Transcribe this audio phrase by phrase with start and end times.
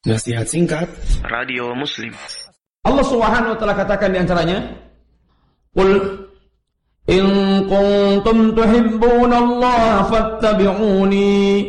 [0.00, 0.88] Nasihat singkat.
[1.28, 2.16] Radio Muslim.
[2.88, 4.58] Allah Subhanahu wa taala katakan di antaranya
[5.76, 5.92] Qul
[7.04, 7.24] in
[7.68, 11.68] kuntum tuhibbuna Allah fattabi'uni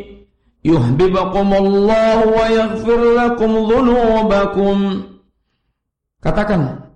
[0.63, 4.77] yuhibbukum Allah wa yaghfir lakum dhunubakum.
[6.23, 6.87] Katakan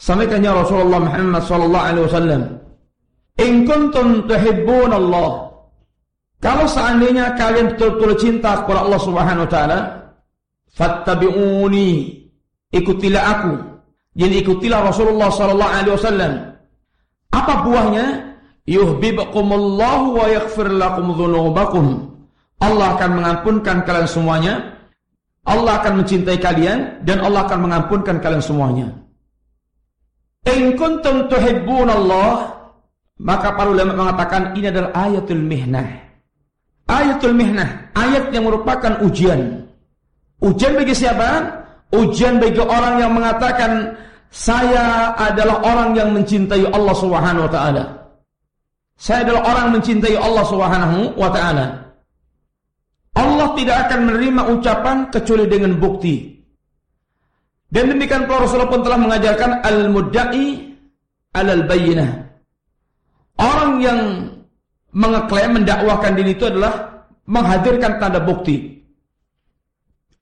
[0.00, 2.42] Sampaikan ya Rasulullah Muhammad sallallahu alaihi wasallam
[3.36, 5.52] In kuntum tuhibbuna Allah
[6.40, 9.99] Kalau seandainya kalian betul-betul cinta kepada Allah Subhanahu wa taala
[10.74, 12.20] fattabi'uni.
[12.70, 13.52] Ikutilah aku.
[14.14, 16.32] Jadi ikutilah Rasulullah sallallahu alaihi wasallam.
[17.30, 18.06] Apa buahnya?
[18.70, 22.10] Yuhibbukumullahu wa yaghfir lakum dzunubakum
[22.60, 24.54] Allah akan mengampunkan kalian semuanya.
[25.48, 28.92] Allah akan mencintai kalian dan Allah akan mengampunkan kalian semuanya.
[30.44, 32.60] In kuntum tuhibbunallah
[33.20, 35.88] maka para ulama mengatakan ini adalah ayatul mihnah.
[36.84, 39.59] Ayatul mihnah ayat yang merupakan ujian
[40.40, 41.44] Ujian bagi siapa?
[41.92, 43.92] Ujian bagi orang yang mengatakan
[44.30, 47.84] saya adalah orang yang mencintai Allah Subhanahu wa taala.
[48.96, 51.66] Saya adalah orang mencintai Allah Subhanahu wa taala.
[53.16, 56.40] Allah tidak akan menerima ucapan kecuali dengan bukti.
[57.70, 60.46] Dan demikian pula Rasulullah pun telah mengajarkan al-mudda'i
[61.34, 62.10] alal bayyinah.
[63.38, 64.00] Orang yang
[64.90, 68.79] mengeklaim mendakwahkan diri itu adalah menghadirkan tanda bukti.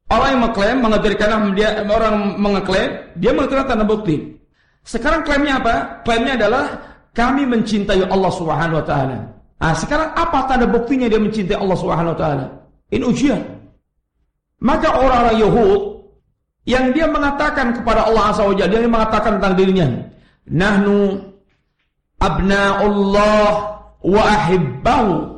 [0.08, 4.40] Orang yang mengklaim mengajarkan dia orang mengeklaim dia mengatakan tanda bukti.
[4.80, 6.00] Sekarang klaimnya apa?
[6.00, 6.64] Klaimnya adalah
[7.12, 9.18] kami mencintai Allah Subhanahu wa taala.
[9.60, 12.46] Ah, sekarang apa tanda buktinya dia mencintai Allah Subhanahu wa taala?
[12.88, 13.42] Ini ujian.
[14.64, 15.80] Maka orang-orang Yahud
[16.64, 19.88] yang dia mengatakan kepada Allah Azza wa Jalla, dia mengatakan tentang dirinya,
[20.48, 21.20] "Nahnu
[22.16, 23.48] abnaullah
[24.00, 25.37] wa ahibbahu."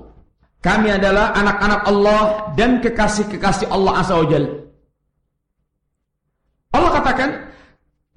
[0.60, 2.22] Kami adalah anak-anak Allah
[2.52, 4.28] dan kekasih-kekasih Allah Azza wa.
[6.70, 7.30] Allah katakan,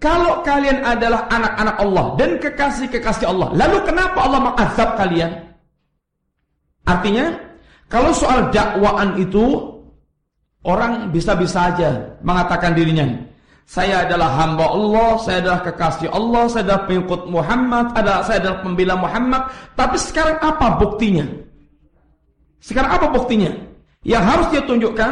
[0.04, 5.32] kalau kalian adalah anak-anak Allah dan kekasih-kekasih Allah, lalu kenapa Allah mengazab kalian?
[6.84, 7.32] Artinya,
[7.88, 9.64] kalau soal dakwaan itu
[10.68, 13.08] orang bisa-bisa saja mengatakan dirinya,
[13.64, 18.60] saya adalah hamba Allah, saya adalah kekasih Allah, saya adalah pengikut Muhammad, ada saya adalah
[18.60, 19.48] pembela Muhammad.
[19.80, 21.24] Tapi sekarang apa buktinya?
[22.64, 23.52] Sekarang apa buktinya?
[24.08, 25.12] Yang harus dia tunjukkan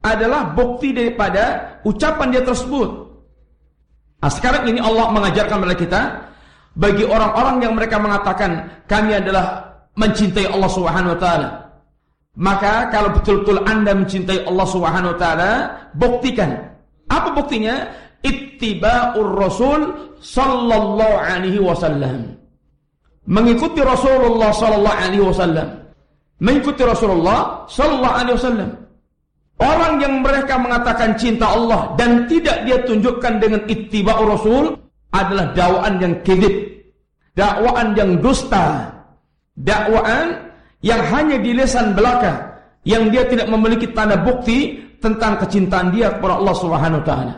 [0.00, 2.88] adalah bukti daripada ucapan dia tersebut.
[4.18, 6.00] Nah, sekarang ini Allah mengajarkan kepada kita
[6.74, 9.68] bagi orang-orang yang mereka mengatakan kami adalah
[10.00, 11.48] mencintai Allah Subhanahu wa taala.
[12.38, 15.50] Maka kalau betul-betul Anda mencintai Allah Subhanahu wa taala,
[15.98, 16.54] buktikan.
[17.10, 17.90] Apa buktinya?
[18.22, 19.80] Ittiba'ur Rasul
[20.22, 22.38] sallallahu alaihi wasallam.
[23.28, 25.87] Mengikuti Rasulullah sallallahu alaihi wasallam.
[26.38, 28.70] Mengikuti Rasulullah sallallahu alaihi wasallam.
[29.58, 34.78] Orang yang mereka mengatakan cinta Allah dan tidak dia tunjukkan dengan ittiba Rasul
[35.10, 36.78] adalah dakwaan yang kedip,
[37.34, 38.86] dakwaan yang dusta,
[39.58, 40.46] dakwaan
[40.78, 42.54] yang hanya di lesan belaka,
[42.86, 47.34] yang dia tidak memiliki tanda bukti tentang kecintaan dia kepada Allah Subhanahu wa taala.